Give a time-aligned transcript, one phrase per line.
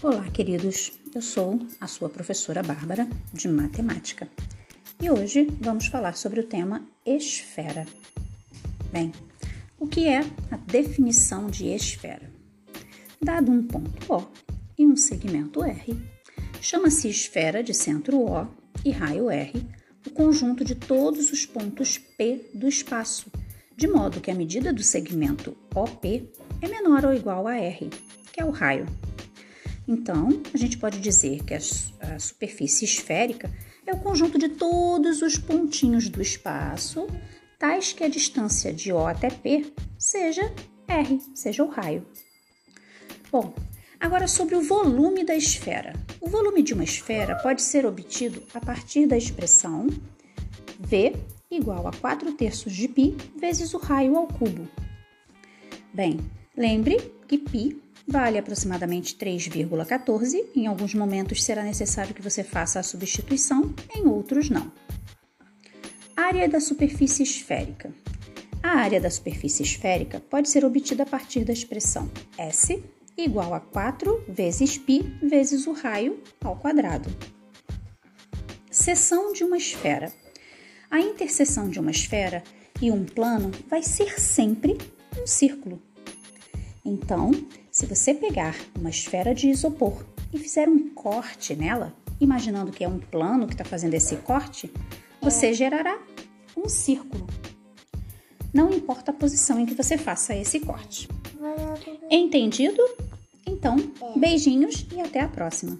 [0.00, 0.92] Olá, queridos.
[1.12, 4.28] Eu sou a sua professora Bárbara de matemática
[5.02, 7.84] e hoje vamos falar sobre o tema esfera.
[8.92, 9.10] Bem,
[9.76, 10.20] o que é
[10.52, 12.30] a definição de esfera?
[13.20, 14.24] Dado um ponto O
[14.78, 16.00] e um segmento R,
[16.60, 18.46] chama-se esfera de centro O
[18.84, 19.66] e raio R
[20.06, 23.32] o conjunto de todos os pontos P do espaço,
[23.76, 26.30] de modo que a medida do segmento OP
[26.62, 27.90] é menor ou igual a R,
[28.32, 28.86] que é o raio
[29.88, 33.50] então, a gente pode dizer que a, superfície esférica
[33.86, 37.06] é o conjunto de todos os pontinhos do espaço,
[37.58, 40.52] tais que a distância de O até P seja
[40.86, 42.06] R, seja o raio.
[43.32, 43.54] Bom,
[43.98, 45.94] agora sobre o volume da esfera.
[46.20, 49.86] O volume de uma esfera pode ser obtido a partir da expressão
[50.78, 51.14] V
[51.50, 54.68] igual a 4 terços de π vezes o raio ao cubo.
[55.94, 56.20] Bem,
[56.54, 60.46] lembre que π vale aproximadamente 3,14.
[60.56, 64.72] Em alguns momentos será necessário que você faça a substituição, em outros não.
[66.16, 67.92] Área da superfície esférica.
[68.62, 72.82] A área da superfície esférica pode ser obtida a partir da expressão S
[73.16, 77.08] igual a 4 vezes π vezes o raio ao quadrado.
[78.70, 80.12] Seção de uma esfera.
[80.90, 82.42] A interseção de uma esfera
[82.80, 84.78] e um plano vai ser sempre
[85.20, 85.82] um círculo.
[86.88, 87.32] Então,
[87.70, 92.88] se você pegar uma esfera de isopor e fizer um corte nela, imaginando que é
[92.88, 94.72] um plano que está fazendo esse corte,
[95.20, 95.98] você gerará
[96.56, 97.26] um círculo.
[98.54, 101.06] Não importa a posição em que você faça esse corte.
[102.10, 102.82] Entendido?
[103.46, 103.76] Então,
[104.16, 105.78] beijinhos e até a próxima.